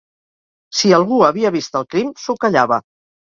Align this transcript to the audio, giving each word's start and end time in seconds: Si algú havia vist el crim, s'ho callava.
Si 0.77 0.93
algú 0.97 1.19
havia 1.27 1.51
vist 1.57 1.77
el 1.81 1.85
crim, 1.91 2.09
s'ho 2.23 2.37
callava. 2.47 2.81